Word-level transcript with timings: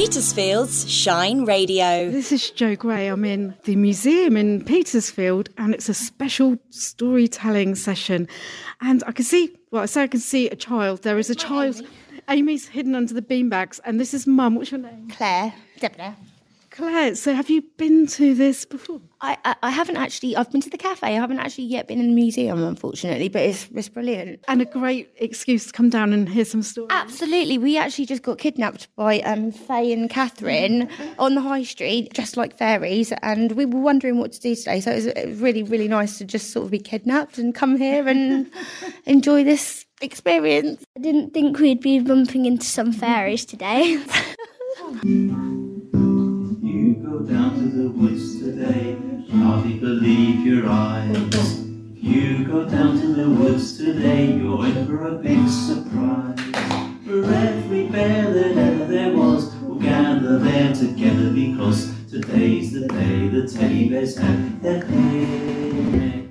Petersfield's 0.00 0.90
Shine 0.90 1.44
Radio. 1.44 2.10
This 2.10 2.32
is 2.32 2.50
Joe 2.50 2.74
Gray. 2.74 3.08
I'm 3.08 3.22
in 3.22 3.54
the 3.64 3.76
museum 3.76 4.34
in 4.34 4.64
Petersfield 4.64 5.50
and 5.58 5.74
it's 5.74 5.90
a 5.90 5.94
special 5.94 6.56
storytelling 6.70 7.74
session. 7.74 8.26
And 8.80 9.04
I 9.06 9.12
can 9.12 9.26
see, 9.26 9.54
well, 9.70 9.82
I 9.82 9.86
say 9.86 10.04
I 10.04 10.06
can 10.06 10.20
see 10.20 10.48
a 10.48 10.56
child. 10.56 11.02
There 11.02 11.18
is 11.18 11.28
a 11.28 11.34
child. 11.34 11.82
Amy's 12.30 12.66
hidden 12.68 12.94
under 12.94 13.12
the 13.12 13.20
beanbags, 13.20 13.78
and 13.84 14.00
this 14.00 14.14
is 14.14 14.26
Mum. 14.26 14.54
What's 14.54 14.70
your 14.70 14.80
name? 14.80 15.10
Claire, 15.10 15.52
Deborah. 15.80 16.16
Claire. 16.80 17.14
So, 17.14 17.34
have 17.34 17.50
you 17.50 17.62
been 17.76 18.06
to 18.08 18.34
this 18.34 18.64
before? 18.64 19.00
I, 19.20 19.36
I, 19.44 19.54
I 19.64 19.70
haven't 19.70 19.98
actually. 19.98 20.34
I've 20.34 20.50
been 20.50 20.62
to 20.62 20.70
the 20.70 20.78
cafe. 20.78 21.08
I 21.08 21.20
haven't 21.20 21.38
actually 21.38 21.64
yet 21.64 21.86
been 21.86 22.00
in 22.00 22.08
the 22.08 22.14
museum, 22.14 22.62
unfortunately. 22.62 23.28
But 23.28 23.42
it's 23.42 23.68
it's 23.74 23.88
brilliant. 23.88 24.42
And 24.48 24.62
a 24.62 24.64
great 24.64 25.10
excuse 25.16 25.66
to 25.66 25.72
come 25.72 25.90
down 25.90 26.12
and 26.12 26.28
hear 26.28 26.44
some 26.44 26.62
stories. 26.62 26.88
Absolutely. 26.90 27.58
We 27.58 27.76
actually 27.76 28.06
just 28.06 28.22
got 28.22 28.38
kidnapped 28.38 28.88
by 28.96 29.20
um, 29.20 29.52
Faye 29.52 29.92
and 29.92 30.08
Catherine 30.08 30.88
on 31.18 31.34
the 31.34 31.42
high 31.42 31.64
street, 31.64 32.14
dressed 32.14 32.36
like 32.36 32.56
fairies, 32.56 33.12
and 33.22 33.52
we 33.52 33.66
were 33.66 33.80
wondering 33.80 34.18
what 34.18 34.32
to 34.32 34.40
do 34.40 34.54
today. 34.54 34.80
So 34.80 34.92
it 34.92 34.96
was, 34.96 35.06
it 35.06 35.28
was 35.28 35.38
really 35.38 35.62
really 35.62 35.88
nice 35.88 36.16
to 36.18 36.24
just 36.24 36.50
sort 36.50 36.64
of 36.64 36.70
be 36.70 36.78
kidnapped 36.78 37.36
and 37.36 37.54
come 37.54 37.76
here 37.76 38.08
and 38.08 38.50
enjoy 39.04 39.44
this 39.44 39.84
experience. 40.00 40.82
I 40.96 41.00
didn't 41.00 41.34
think 41.34 41.58
we'd 41.58 41.80
be 41.80 41.98
bumping 42.00 42.46
into 42.46 42.64
some 42.64 42.92
fairies 42.92 43.44
today. 43.44 44.02
Down 47.28 47.54
to 47.54 47.68
the 47.68 47.90
woods 47.90 48.40
today, 48.40 48.96
hardly 49.30 49.78
believe 49.78 50.44
your 50.44 50.66
eyes. 50.66 51.14
If 51.30 52.02
You 52.02 52.46
go 52.46 52.68
down 52.68 52.98
to 52.98 53.08
the 53.14 53.28
woods 53.28 53.76
today, 53.76 54.32
you're 54.32 54.64
in 54.64 54.86
for 54.86 55.06
a 55.06 55.18
big 55.18 55.46
surprise. 55.48 56.40
For 57.04 57.22
every 57.24 57.88
bear 57.88 58.32
that 58.32 58.56
ever 58.56 58.86
there 58.86 59.12
was 59.12 59.54
will 59.56 59.76
gather 59.76 60.38
there 60.38 60.74
together 60.74 61.30
because 61.30 61.92
today's 62.10 62.72
the 62.72 62.88
day 62.88 63.28
the 63.28 63.46
teddy 63.46 63.90
bears 63.90 64.16
have 64.16 64.62
their 64.62 64.80
picnic. 64.80 66.30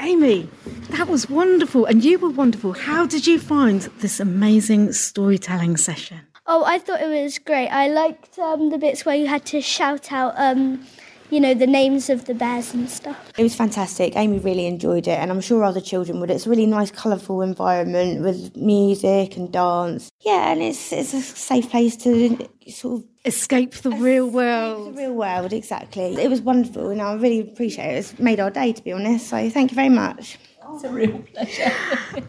Amy, 0.00 0.48
that 0.90 1.08
was 1.08 1.28
wonderful. 1.28 1.86
And 1.86 2.04
you 2.04 2.20
were 2.20 2.30
wonderful. 2.30 2.72
How 2.72 3.04
did 3.04 3.26
you 3.26 3.40
find 3.40 3.80
this 3.98 4.20
amazing 4.20 4.92
storytelling 4.92 5.76
session? 5.76 6.20
Oh, 6.46 6.64
I 6.64 6.78
thought 6.78 7.00
it 7.00 7.22
was 7.22 7.38
great. 7.38 7.68
I 7.68 7.88
liked 7.88 8.38
um, 8.38 8.70
the 8.70 8.78
bits 8.78 9.04
where 9.04 9.16
you 9.16 9.26
had 9.26 9.44
to 9.46 9.60
shout 9.60 10.12
out, 10.12 10.34
um, 10.36 10.86
you 11.30 11.40
know, 11.40 11.54
the 11.54 11.66
names 11.66 12.10
of 12.10 12.26
the 12.26 12.34
bears 12.34 12.74
and 12.74 12.88
stuff. 12.88 13.32
It 13.36 13.42
was 13.42 13.54
fantastic. 13.54 14.14
Amy 14.16 14.38
really 14.38 14.66
enjoyed 14.66 15.08
it, 15.08 15.18
and 15.18 15.30
I'm 15.30 15.40
sure 15.40 15.64
other 15.64 15.80
children 15.80 16.20
would. 16.20 16.30
It's 16.30 16.46
a 16.46 16.50
really 16.50 16.66
nice, 16.66 16.90
colourful 16.90 17.42
environment 17.42 18.22
with 18.22 18.56
music 18.56 19.36
and 19.36 19.52
dance. 19.52 20.08
Yeah, 20.20 20.52
and 20.52 20.62
it's 20.62 20.92
it's 20.92 21.14
a 21.14 21.20
safe 21.22 21.70
place 21.70 21.96
to 21.98 22.48
sort 22.68 23.00
of 23.00 23.08
Escape 23.26 23.72
the 23.76 23.90
real 23.90 24.28
world. 24.28 24.88
the 24.94 24.98
real 24.98 25.14
world. 25.14 25.54
Exactly. 25.54 26.14
It 26.22 26.28
was 26.28 26.42
wonderful, 26.42 26.90
and 26.90 27.00
I 27.00 27.14
really 27.14 27.40
appreciate 27.40 27.94
it. 27.94 27.98
It's 27.98 28.18
made 28.18 28.38
our 28.38 28.50
day, 28.50 28.74
to 28.74 28.82
be 28.82 28.92
honest. 28.92 29.28
So 29.28 29.48
thank 29.48 29.70
you 29.70 29.74
very 29.74 29.88
much. 29.88 30.38
It's 30.74 30.84
a 30.84 30.90
real 30.90 31.18
pleasure. 31.20 31.72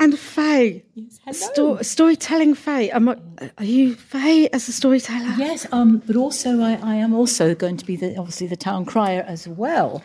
And 0.00 0.18
Faye, 0.18 0.82
sto- 1.30 1.80
storytelling 1.82 2.54
Faye. 2.54 2.90
Am 2.90 3.08
I, 3.08 3.16
are 3.58 3.64
you 3.64 3.94
Faye 3.94 4.48
as 4.48 4.68
a 4.68 4.72
storyteller? 4.72 5.34
Yes, 5.38 5.66
um, 5.70 6.02
but 6.06 6.16
also 6.16 6.60
I, 6.60 6.78
I 6.82 6.94
am 6.96 7.14
also 7.14 7.54
going 7.54 7.76
to 7.76 7.86
be 7.86 7.96
the, 7.96 8.16
obviously 8.16 8.48
the 8.48 8.56
town 8.56 8.84
crier 8.84 9.24
as 9.28 9.46
well, 9.46 10.02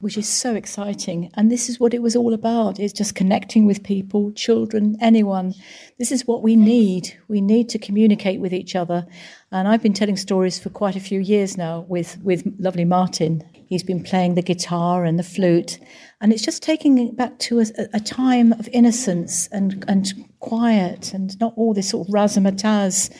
which 0.00 0.16
is 0.16 0.28
so 0.28 0.54
exciting. 0.54 1.30
And 1.34 1.50
this 1.50 1.68
is 1.68 1.80
what 1.80 1.92
it 1.92 2.02
was 2.02 2.14
all 2.14 2.32
about: 2.34 2.78
is 2.78 2.92
just 2.92 3.14
connecting 3.16 3.66
with 3.66 3.82
people, 3.82 4.30
children, 4.32 4.96
anyone. 5.00 5.54
This 5.98 6.12
is 6.12 6.26
what 6.26 6.42
we 6.42 6.54
need. 6.54 7.18
We 7.28 7.40
need 7.40 7.68
to 7.70 7.78
communicate 7.78 8.40
with 8.40 8.54
each 8.54 8.76
other. 8.76 9.06
And 9.50 9.68
I've 9.68 9.82
been 9.82 9.92
telling 9.92 10.16
stories 10.16 10.58
for 10.58 10.70
quite 10.70 10.96
a 10.96 11.00
few 11.00 11.20
years 11.20 11.56
now 11.56 11.80
with 11.88 12.18
with 12.22 12.44
lovely 12.58 12.84
Martin. 12.84 13.42
He's 13.72 13.82
been 13.82 14.02
playing 14.02 14.34
the 14.34 14.42
guitar 14.42 15.06
and 15.06 15.18
the 15.18 15.22
flute, 15.22 15.78
and 16.20 16.30
it's 16.30 16.42
just 16.42 16.62
taking 16.62 16.98
it 16.98 17.16
back 17.16 17.38
to 17.38 17.60
a, 17.60 17.64
a 17.94 18.00
time 18.00 18.52
of 18.52 18.68
innocence 18.70 19.48
and 19.50 19.82
and 19.88 20.12
quiet 20.40 21.14
and 21.14 21.40
not 21.40 21.54
all 21.56 21.72
this 21.72 21.88
sort 21.88 22.06
of 22.06 22.12
razzmatazz, 22.12 23.10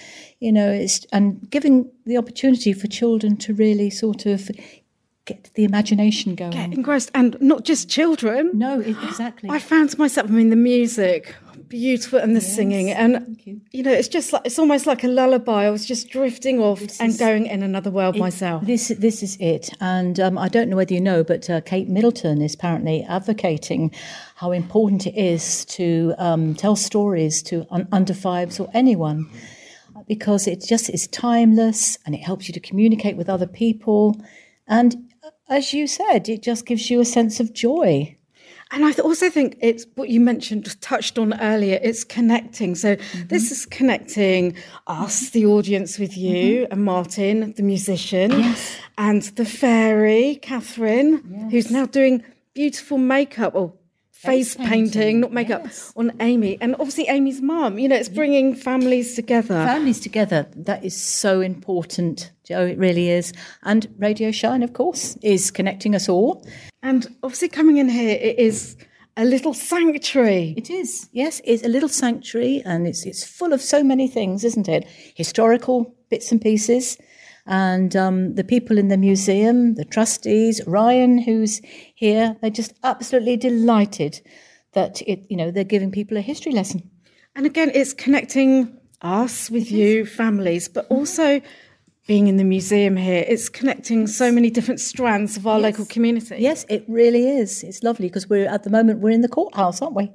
you 0.40 0.52
know. 0.52 0.70
It's 0.70 1.06
and 1.10 1.48
giving 1.48 1.90
the 2.04 2.18
opportunity 2.18 2.74
for 2.74 2.86
children 2.86 3.38
to 3.38 3.54
really 3.54 3.88
sort 3.88 4.26
of 4.26 4.50
get 5.24 5.50
the 5.54 5.64
imagination 5.64 6.34
going. 6.34 6.50
Get 6.50 6.74
engrossed, 6.74 7.10
and 7.14 7.34
not 7.40 7.64
just 7.64 7.88
children. 7.88 8.50
no, 8.52 8.78
exactly. 8.78 9.48
I 9.48 9.58
found 9.58 9.96
myself. 9.96 10.28
I 10.28 10.32
mean, 10.34 10.50
the 10.50 10.56
music, 10.56 11.34
beautiful, 11.72 12.18
and 12.18 12.36
the 12.36 12.40
singing, 12.42 12.90
and 12.90 13.40
you. 13.72 13.82
know, 13.82 13.90
it's 13.90 14.06
just 14.06 14.30
like 14.30 14.42
it's 14.44 14.58
almost 14.58 14.86
like 14.86 15.02
a 15.02 15.08
lullaby. 15.08 15.64
I 15.64 15.70
was 15.70 15.86
just 15.86 16.10
drifting 16.10 16.60
off 16.60 16.82
and 17.00 17.18
going 17.18 17.46
in 17.46 17.62
another 17.62 17.90
world 17.90 18.18
myself. 18.18 18.64
This 18.66 18.88
this 18.98 19.22
is 19.22 19.38
it, 19.40 19.70
and 19.80 20.20
um, 20.20 20.36
I 20.36 20.48
don't 20.48 20.68
know 20.68 20.76
whether 20.76 20.92
you 20.92 21.00
know, 21.00 21.24
but 21.24 21.48
uh, 21.48 21.62
Kate 21.62 21.88
Middleton 21.88 22.42
is 22.42 22.54
apparently 22.54 23.02
advocating 23.04 23.90
how 24.36 24.52
important 24.52 25.06
it 25.06 25.16
is 25.16 25.64
to 25.76 26.14
um, 26.18 26.54
tell 26.54 26.76
stories 26.76 27.42
to 27.44 27.66
un- 27.70 27.88
under 27.90 28.12
fives 28.12 28.60
or 28.60 28.68
anyone, 28.74 29.30
because 30.06 30.46
it 30.46 30.62
just 30.62 30.90
is 30.90 31.06
timeless 31.08 31.96
and 32.04 32.14
it 32.14 32.18
helps 32.18 32.48
you 32.48 32.52
to 32.52 32.60
communicate 32.60 33.16
with 33.16 33.30
other 33.30 33.46
people, 33.46 34.14
and 34.68 34.94
uh, 35.24 35.30
as 35.48 35.72
you 35.72 35.86
said, 35.86 36.28
it 36.28 36.42
just 36.42 36.66
gives 36.66 36.90
you 36.90 37.00
a 37.00 37.06
sense 37.06 37.40
of 37.40 37.54
joy. 37.54 38.14
And 38.72 38.86
I 38.86 38.92
also 38.92 39.28
think 39.28 39.58
it's 39.60 39.84
what 39.96 40.08
you 40.08 40.18
mentioned, 40.18 40.64
just 40.64 40.80
touched 40.80 41.18
on 41.18 41.38
earlier. 41.40 41.78
It's 41.82 42.04
connecting. 42.04 42.74
So 42.74 42.96
mm-hmm. 42.96 43.28
this 43.28 43.52
is 43.52 43.66
connecting 43.66 44.56
us, 44.86 45.30
the 45.30 45.44
audience, 45.44 45.98
with 45.98 46.16
you 46.16 46.62
mm-hmm. 46.62 46.72
and 46.72 46.84
Martin, 46.84 47.52
the 47.52 47.62
musician, 47.62 48.32
and 48.96 49.22
the 49.22 49.44
fairy, 49.44 50.36
Catherine, 50.40 51.48
who's 51.50 51.70
now 51.70 51.84
doing 51.84 52.24
beautiful 52.54 52.96
makeup 52.96 53.54
or 53.54 53.74
face, 54.12 54.54
painting, 54.54 54.70
painting, 54.70 55.20
not 55.20 55.32
makeup, 55.32 55.62
yes. 55.64 55.92
on 55.96 56.12
Amy, 56.20 56.56
and 56.60 56.74
obviously 56.74 57.08
Amy's 57.08 57.42
mum. 57.42 57.78
You 57.78 57.88
know, 57.88 57.96
it's 57.96 58.08
bringing 58.08 58.54
families 58.54 59.14
together. 59.14 59.66
Families 59.66 60.00
together, 60.00 60.46
that 60.54 60.84
is 60.84 60.96
so 60.98 61.40
important, 61.40 62.30
Joe, 62.44 62.64
it 62.64 62.78
really 62.78 63.10
is. 63.10 63.32
And 63.64 63.86
Radio 63.98 64.30
Shine, 64.30 64.62
of 64.62 64.72
course, 64.72 65.16
is 65.22 65.50
connecting 65.50 65.94
us 65.94 66.08
all. 66.08 66.42
And 66.82 67.06
obviously, 67.22 67.48
coming 67.48 67.76
in 67.76 67.88
here, 67.88 68.18
it 68.20 68.38
is 68.38 68.76
a 69.16 69.24
little 69.24 69.54
sanctuary. 69.54 70.54
It 70.56 70.70
is, 70.70 71.08
yes, 71.12 71.40
it's 71.44 71.64
a 71.64 71.68
little 71.68 71.88
sanctuary 71.88 72.62
and 72.64 72.86
it's, 72.86 73.04
it's 73.04 73.24
full 73.24 73.52
of 73.52 73.60
so 73.60 73.84
many 73.84 74.08
things, 74.08 74.44
isn't 74.44 74.68
it? 74.68 74.86
Historical 75.14 75.94
bits 76.08 76.32
and 76.32 76.40
pieces. 76.40 76.96
And 77.46 77.94
um, 77.96 78.34
the 78.34 78.44
people 78.44 78.78
in 78.78 78.88
the 78.88 78.96
museum, 78.96 79.74
the 79.74 79.84
trustees, 79.84 80.60
Ryan, 80.66 81.18
who's 81.18 81.60
here, 81.94 82.36
they're 82.40 82.50
just 82.50 82.74
absolutely 82.84 83.36
delighted 83.36 84.20
that 84.72 85.02
it, 85.02 85.26
you 85.28 85.36
know, 85.36 85.50
they're 85.50 85.64
giving 85.64 85.90
people 85.90 86.16
a 86.16 86.20
history 86.20 86.52
lesson. 86.52 86.88
And 87.34 87.44
again, 87.44 87.70
it's 87.74 87.92
connecting 87.92 88.78
us 89.02 89.50
with 89.50 89.70
you, 89.70 90.06
families, 90.06 90.68
but 90.68 90.86
also 90.88 91.40
being 92.06 92.26
in 92.26 92.36
the 92.36 92.44
museum 92.44 92.96
here, 92.96 93.24
it's 93.28 93.48
connecting 93.48 94.06
so 94.06 94.32
many 94.32 94.50
different 94.50 94.80
strands 94.80 95.36
of 95.36 95.46
our 95.46 95.60
local 95.60 95.84
community. 95.86 96.36
Yes, 96.38 96.66
it 96.68 96.84
really 96.88 97.28
is. 97.28 97.62
It's 97.62 97.82
lovely 97.82 98.08
because 98.08 98.28
we're 98.28 98.48
at 98.48 98.64
the 98.64 98.70
moment 98.70 99.00
we're 99.00 99.10
in 99.10 99.20
the 99.20 99.28
courthouse, 99.28 99.80
aren't 99.80 99.94
we? 99.94 100.10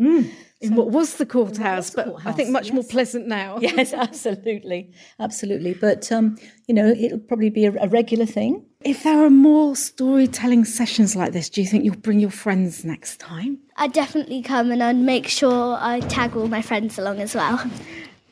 In 0.60 0.76
what 0.76 0.90
was 0.90 1.16
the 1.16 1.26
courthouse, 1.26 1.92
but 1.92 2.16
I 2.26 2.32
think 2.32 2.50
much 2.50 2.74
more 2.74 2.84
pleasant 2.84 3.28
now. 3.28 3.60
Yes, 3.68 3.94
absolutely, 3.94 4.92
absolutely. 5.20 5.76
But 5.76 6.12
um, 6.12 6.38
you 6.68 6.74
know, 6.74 6.88
it'll 6.88 7.20
probably 7.20 7.50
be 7.50 7.66
a, 7.66 7.74
a 7.80 7.88
regular 7.88 8.26
thing. 8.26 8.66
If 8.82 9.04
there 9.04 9.24
are 9.24 9.30
more 9.30 9.76
storytelling 9.76 10.66
sessions 10.66 11.16
like 11.16 11.34
this, 11.34 11.50
do 11.50 11.62
you 11.62 11.68
think 11.68 11.84
you'll 11.84 11.98
bring 11.98 12.20
your 12.20 12.32
friends 12.32 12.84
next 12.84 13.20
time? 13.20 13.60
I'd 13.76 13.94
definitely 13.94 14.42
come 14.42 14.72
and 14.72 14.82
I'd 14.82 14.96
make 14.98 15.28
sure 15.28 15.78
I 15.80 16.00
tag 16.02 16.36
all 16.36 16.48
my 16.48 16.62
friends 16.62 16.98
along 16.98 17.20
as 17.20 17.36
well. 17.36 17.64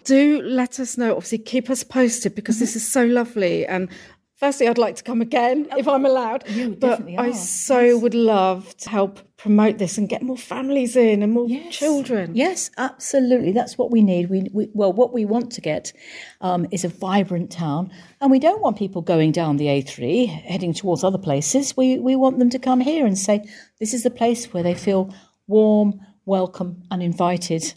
Do 0.05 0.41
let 0.41 0.79
us 0.79 0.97
know. 0.97 1.15
Obviously, 1.15 1.39
keep 1.39 1.69
us 1.69 1.83
posted 1.83 2.35
because 2.35 2.59
this 2.59 2.75
is 2.75 2.87
so 2.87 3.05
lovely. 3.05 3.65
And 3.65 3.89
firstly, 4.35 4.67
I'd 4.67 4.77
like 4.77 4.95
to 4.97 5.03
come 5.03 5.21
again 5.21 5.67
if 5.77 5.87
I'm 5.87 6.05
allowed. 6.05 6.47
You 6.47 6.75
but 6.75 7.01
I 7.17 7.31
so 7.31 7.97
would 7.97 8.13
love 8.13 8.75
to 8.77 8.89
help 8.89 9.19
promote 9.37 9.77
this 9.77 9.97
and 9.97 10.07
get 10.09 10.21
more 10.21 10.37
families 10.37 10.95
in 10.95 11.21
and 11.21 11.31
more 11.33 11.47
children. 11.69 12.35
Yes, 12.35 12.71
absolutely. 12.77 13.51
That's 13.51 13.77
what 13.77 13.91
we 13.91 14.01
need. 14.01 14.29
We, 14.29 14.47
we 14.53 14.69
well, 14.73 14.93
what 14.93 15.13
we 15.13 15.25
want 15.25 15.51
to 15.53 15.61
get 15.61 15.93
um, 16.41 16.67
is 16.71 16.83
a 16.83 16.89
vibrant 16.89 17.51
town, 17.51 17.91
and 18.21 18.31
we 18.31 18.39
don't 18.39 18.61
want 18.61 18.77
people 18.77 19.01
going 19.01 19.31
down 19.31 19.57
the 19.57 19.67
A3 19.67 20.27
heading 20.27 20.73
towards 20.73 21.03
other 21.03 21.17
places. 21.17 21.75
We 21.75 21.99
we 21.99 22.15
want 22.15 22.39
them 22.39 22.49
to 22.51 22.59
come 22.59 22.79
here 22.79 23.05
and 23.05 23.17
say 23.17 23.43
this 23.79 23.93
is 23.93 24.03
the 24.03 24.09
place 24.09 24.53
where 24.53 24.63
they 24.63 24.75
feel 24.75 25.13
warm, 25.47 25.99
welcome, 26.25 26.83
and 26.91 27.01
invited. 27.01 27.73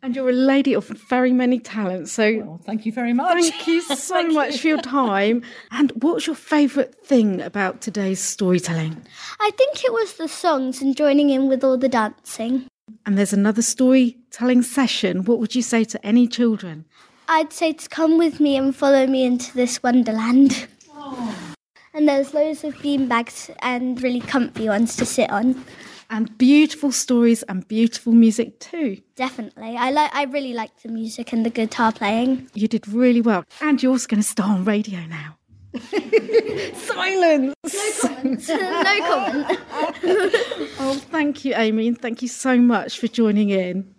And 0.00 0.14
you're 0.14 0.28
a 0.28 0.32
lady 0.32 0.74
of 0.74 0.86
very 0.86 1.32
many 1.32 1.58
talents. 1.58 2.12
So 2.12 2.38
Well, 2.38 2.60
thank 2.64 2.86
you 2.86 2.92
very 2.92 3.12
much. 3.12 3.42
Thank 3.42 3.66
you 3.66 3.80
so 3.96 4.28
much 4.28 4.60
for 4.60 4.68
your 4.68 4.80
time. 4.80 5.42
And 5.72 5.90
what's 6.02 6.26
your 6.26 6.36
favourite 6.36 6.94
thing 6.94 7.40
about 7.40 7.80
today's 7.80 8.20
storytelling? 8.20 9.02
I 9.40 9.50
think 9.50 9.84
it 9.84 9.92
was 9.92 10.14
the 10.14 10.28
songs 10.28 10.80
and 10.80 10.96
joining 10.96 11.30
in 11.30 11.48
with 11.48 11.64
all 11.64 11.76
the 11.76 11.88
dancing. 11.88 12.66
And 13.06 13.18
there's 13.18 13.32
another 13.32 13.62
storytelling 13.62 14.62
session. 14.62 15.24
What 15.24 15.40
would 15.40 15.54
you 15.54 15.62
say 15.62 15.84
to 15.84 16.06
any 16.06 16.28
children? 16.28 16.84
I'd 17.28 17.52
say 17.52 17.72
to 17.72 17.88
come 17.88 18.18
with 18.18 18.40
me 18.40 18.56
and 18.56 18.74
follow 18.74 19.06
me 19.06 19.24
into 19.24 19.52
this 19.52 19.82
wonderland. 19.82 20.68
Oh. 20.94 21.54
And 21.92 22.08
there's 22.08 22.32
loads 22.32 22.62
of 22.64 22.74
beanbags 22.76 23.54
and 23.60 24.00
really 24.00 24.20
comfy 24.20 24.68
ones 24.68 24.94
to 24.96 25.04
sit 25.04 25.28
on. 25.30 25.64
And 26.10 26.36
beautiful 26.38 26.90
stories 26.90 27.42
and 27.44 27.66
beautiful 27.68 28.12
music 28.12 28.60
too. 28.60 29.00
Definitely. 29.14 29.76
I 29.76 29.90
like 29.90 30.14
I 30.14 30.24
really 30.24 30.54
like 30.54 30.80
the 30.82 30.88
music 30.88 31.32
and 31.32 31.44
the 31.44 31.50
guitar 31.50 31.92
playing. 31.92 32.50
You 32.54 32.66
did 32.66 32.88
really 32.88 33.20
well. 33.20 33.44
And 33.60 33.82
you're 33.82 33.92
also 33.92 34.06
going 34.08 34.22
to 34.22 34.26
star 34.28 34.48
on 34.48 34.64
radio 34.64 35.00
now. 35.06 35.36
Silence. 36.74 37.54
no 38.48 38.98
comment. 39.06 39.58
Oh, 40.80 40.94
thank 41.10 41.44
you, 41.44 41.54
Amy, 41.56 41.88
and 41.88 42.00
thank 42.00 42.22
you 42.22 42.28
so 42.28 42.56
much 42.56 42.98
for 42.98 43.08
joining 43.08 43.50
in. 43.50 43.94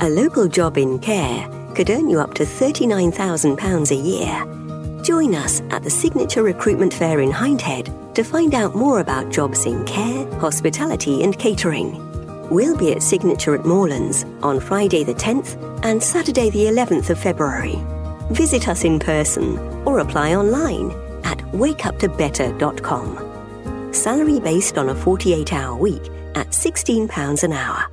A 0.00 0.08
local 0.08 0.48
job 0.48 0.76
in 0.78 0.98
care 0.98 1.48
could 1.74 1.90
earn 1.90 2.08
you 2.08 2.18
up 2.18 2.34
to 2.34 2.44
£39,000 2.44 3.90
a 3.90 3.94
year. 3.94 4.57
Join 5.08 5.34
us 5.34 5.62
at 5.70 5.82
the 5.82 5.88
Signature 5.88 6.42
Recruitment 6.42 6.92
Fair 6.92 7.20
in 7.20 7.30
Hindhead 7.30 8.12
to 8.12 8.22
find 8.22 8.54
out 8.54 8.76
more 8.76 9.00
about 9.00 9.32
jobs 9.32 9.64
in 9.64 9.82
care, 9.86 10.30
hospitality, 10.38 11.24
and 11.24 11.38
catering. 11.38 11.96
We'll 12.50 12.76
be 12.76 12.92
at 12.92 13.02
Signature 13.02 13.54
at 13.54 13.64
Moorlands 13.64 14.26
on 14.42 14.60
Friday 14.60 15.04
the 15.04 15.14
10th 15.14 15.56
and 15.82 16.02
Saturday 16.02 16.50
the 16.50 16.66
11th 16.66 17.08
of 17.08 17.18
February. 17.18 17.78
Visit 18.32 18.68
us 18.68 18.84
in 18.84 18.98
person 18.98 19.56
or 19.86 20.00
apply 20.00 20.34
online 20.34 20.90
at 21.24 21.38
wakeuptobetter.com. 21.52 23.94
Salary 23.94 24.40
based 24.40 24.76
on 24.76 24.90
a 24.90 24.94
48 24.94 25.54
hour 25.54 25.74
week 25.74 26.04
at 26.34 26.48
£16 26.48 27.44
an 27.44 27.54
hour. 27.54 27.86